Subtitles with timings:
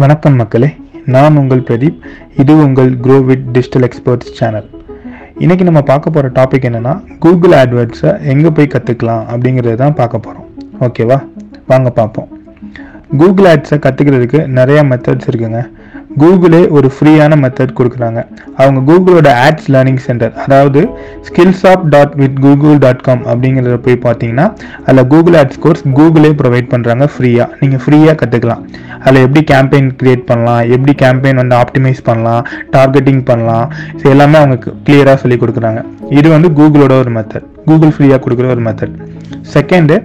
[0.00, 0.68] வணக்கம் மக்களே
[1.14, 1.96] நான் உங்கள் பிரதீப்.
[2.40, 4.68] இது உங்கள் grow with digital experts channel
[5.42, 6.92] இன்னைக்கு நம்ம பார்க்க போகிற டாபிக் என்னன்னா
[7.24, 10.48] கூகுள் ஆட்வர்ட்ஸை எங்கே போய் கற்றுக்கலாம் அப்படிங்கிறது தான் பார்க்க போகிறோம்
[10.86, 11.18] ஓகேவா
[11.66, 12.28] வாங்க பார்ப்போம்.
[13.20, 15.62] கூகுள் ஆட்ஸை கற்றுக்கிறதுக்கு நிறையா மெத்தட்ஸ் இருக்குங்க.
[16.20, 18.20] கூகுளே ஒரு ஃப்ரீயான மெத்தட் கொடுக்குறாங்க.
[18.60, 20.80] அவங்க கூகுளோட ஆட்ஸ் லேர்னிங் சென்டர் அதாவது
[21.70, 24.46] Skillshop dot with Google dot com அப்படிங்கிறத போய் பார்த்தீங்கன்னா
[24.86, 28.64] அதில் கூகுள் ஆட்ஸ் கோர்ஸ் கூகுளே ப்ரொவைட் பண்ணுறாங்க ஃப்ரீயாக நீங்கள் ஃப்ரீயாக கற்றுக்கலாம்
[29.04, 32.42] அதில் எப்படி கேம்பெயின் க்ரியேட் பண்ணலாம் எப்படி கேம்பெயின் வந்து ஆப்டிமைஸ் பண்ணலாம்
[32.76, 33.68] டார்கெட்டிங் பண்ணலாம்
[33.98, 35.82] இது எல்லாமே அவங்க கிளியராக சொல்லி கொடுக்குறாங்க.
[36.18, 38.96] இது வந்து கூகுளோட ஒரு மெத்தட் கூகுள் ஃப்ரீயாக கொடுக்குற ஒரு மெத்தட்
[39.54, 39.96] செகண்டு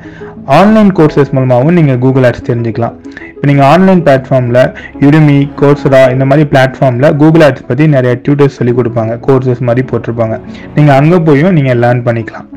[0.57, 2.95] ஆன்லைன் கோர்சஸ் மூலமாகவும் நீங்கள் கூகுள் ஆட்ஸ் தெரிஞ்சுக்கலாம்.
[3.45, 4.59] இப்போ நீங்கள் ஆன்லைன் பிளாட்ஃபார்மில்
[5.01, 9.13] யுரிமி கோர்ஸரா இந்த மாதிரி பிளாட்ஃபார்மில் கூகுள் ஆட்ஸ் பற்றி நிறைய டியூட்டர்ஸ் சொல்லி கொடுப்பாங்க.
[9.25, 10.35] கோர்சஸ் மாதிரி போட்டிருப்பாங்க.
[10.75, 12.47] நீங்கள் அங்கே போயும் நீங்கள் லேர்ன் பண்ணிக்கலாம்.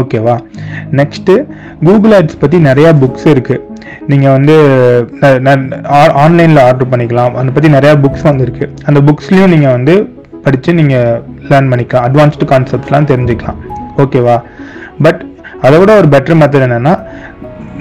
[0.00, 0.34] ஓகேவா
[1.00, 1.36] நெக்ஸ்ட்டு
[1.86, 3.62] கூகுள் ஆட்ஸ் பற்றி நிறையா புக்ஸ் இருக்குது
[4.12, 4.56] நீங்கள் வந்து
[6.24, 7.38] ஆன்லைனில் ஆர்டர் பண்ணிக்கலாம்.
[7.42, 8.68] அதை பற்றி நிறையா புக்ஸ் வந்துருக்கு.
[8.90, 9.94] அந்த புக்ஸ்லேயும் நீங்கள் வந்து
[10.48, 12.04] படித்து நீங்கள் லேர்ன் பண்ணிக்கலாம்.
[12.10, 13.62] அட்வான்ஸ்டு கான்செப்ட்லாம் தெரிஞ்சுக்கலாம்.
[14.04, 14.36] ஓகேவா
[15.06, 15.22] பட்
[15.66, 16.92] அதை விட ஒரு பெட்டர் மெத்தட் என்னென்னா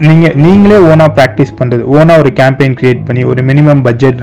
[0.03, 4.21] நீங்கள் நீங்களே ஓனாக ப்ராக்டிஸ் பண்ணுறது ஓனாக ஒரு கேம்பெயின் க்ரியேட் பண்ணி ஒரு மினிமம் பட்ஜெட்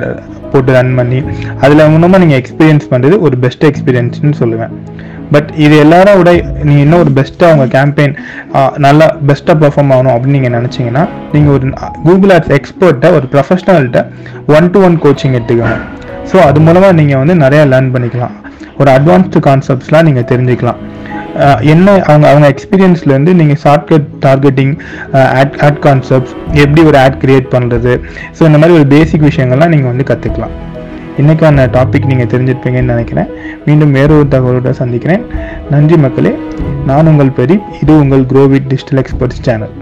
[0.53, 1.19] போட்டு ரன் பண்ணி
[1.65, 4.73] அதில் மூலமாக நீங்கள் எக்ஸ்பீரியன்ஸ் பண்ணுறது ஒரு பெஸ்ட் எக்ஸ்பீரியன்ஸ்னு சொல்லுவேன்.
[5.35, 6.31] பட் இது எல்லாரும் விட
[6.67, 8.15] நீங்கள் இன்னும் ஒரு பெஸ்ட்டாக உங்கள் கேம்பெயின்
[8.87, 11.73] நல்லா பெஸ்ட்டாக பெர்ஃபார்ம் ஆகணும் அப்படின்னு நீங்கள் நினச்சிங்கன்னா நீங்கள் ஒரு
[12.07, 14.03] கூகுள் ஆட்ஸ் எக்ஸ்பர்ட்டை ஒரு ப்ரொஃபஷனல்கிட்ட
[14.59, 15.79] ஒன் டு ஒன் கோச்சிங் எடுத்துக்கோங்க.
[16.33, 18.37] ஸோ அது மூலமாக நீங்கள் வந்து நிறையா லேர்ன் பண்ணிக்கலாம்.
[18.83, 20.81] ஒரு அட்வான்ஸ்டு கான்செப்ட்ஸ்லாம் நீங்கள் தெரிஞ்சுக்கலாம்.
[21.73, 24.73] என்ன அவங்க அவங்க எக்ஸ்பீரியன்ஸ்லேருந்து நீங்கள் shortcut targeting
[25.41, 27.93] ad ad concepts எப்படி ஒரு ஆட் கிரியேட் பண்ணுறது
[28.39, 30.55] ஸோ இந்த மாதிரி ஒரு பேசிக் விஷயங்கள்லாம் நீங்கள் வந்து கற்றுக்கலாம்
[31.21, 33.31] இன்றைக்கான டாபிக் நீங்கள் தெரிஞ்சிருப்பீங்கன்னு நினைக்கிறேன்.
[33.67, 35.25] மீண்டும் வேறு ஒரு தகவலோட சந்திக்கிறேன்.
[35.73, 36.33] நன்றி மக்களே.
[36.91, 39.75] நான் உங்கள் பெரி இது உங்கள் க்ரோவிட் டிஜிட்டல் எக்ஸ்பர்ட்ஸ் சேனல்